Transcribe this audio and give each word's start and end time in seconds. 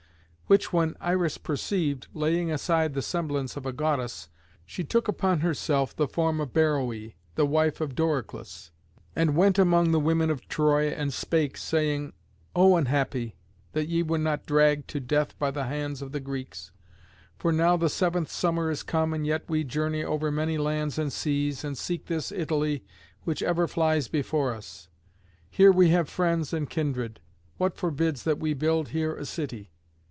Which 0.47 0.73
when 0.73 0.97
Iris 0.99 1.37
perceived, 1.37 2.07
laying 2.13 2.51
aside 2.51 2.93
the 2.93 3.01
semblance 3.01 3.55
of 3.55 3.65
a 3.65 3.71
goddess, 3.71 4.27
she 4.65 4.83
took 4.83 5.07
upon 5.07 5.39
herself 5.39 5.95
the 5.95 6.09
form 6.09 6.41
of 6.41 6.49
Beroé, 6.51 7.13
the 7.35 7.45
wife 7.45 7.79
of 7.79 7.95
Doryclus, 7.95 8.71
and 9.15 9.37
went 9.37 9.57
among 9.57 9.91
the 9.91 9.99
women 10.01 10.29
of 10.29 10.49
Troy 10.49 10.89
and 10.89 11.13
spake, 11.13 11.55
saying, 11.55 12.11
"O 12.53 12.75
unhappy, 12.75 13.37
that 13.71 13.87
ye 13.87 14.03
were 14.03 14.17
not 14.17 14.45
dragged 14.45 14.89
to 14.89 14.99
death 14.99 15.39
by 15.39 15.51
the 15.51 15.67
hands 15.67 16.01
of 16.01 16.11
the 16.11 16.19
Greeks! 16.19 16.73
For 17.37 17.53
now 17.53 17.77
the 17.77 17.87
seventh 17.87 18.29
summer 18.29 18.69
is 18.69 18.83
come, 18.83 19.13
and 19.13 19.25
yet 19.25 19.47
we 19.49 19.63
journey 19.63 20.03
over 20.03 20.31
many 20.33 20.57
lands 20.57 20.99
and 20.99 21.13
seas, 21.13 21.63
and 21.63 21.77
seek 21.77 22.07
this 22.07 22.29
Italy 22.29 22.83
which 23.23 23.41
ever 23.41 23.69
flies 23.69 24.09
before 24.09 24.53
us. 24.53 24.89
Here 25.49 25.71
we 25.71 25.91
have 25.91 26.09
friends 26.09 26.51
and 26.51 26.69
kindred. 26.69 27.21
What 27.55 27.77
forbids 27.77 28.23
that 28.23 28.39
we 28.39 28.53
build 28.53 28.89
here 28.89 29.15
a 29.15 29.25
city? 29.25 29.69